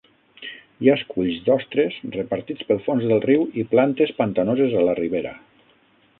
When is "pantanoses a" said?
4.23-4.89